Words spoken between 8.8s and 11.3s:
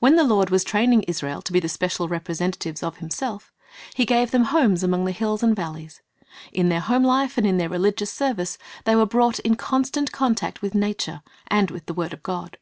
they were brought in constant contact with nature